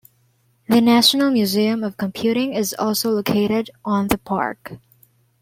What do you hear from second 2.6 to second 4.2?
also located on the